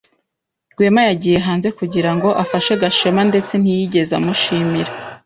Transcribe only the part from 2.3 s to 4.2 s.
afashe Gashema ndetse ntiyigeze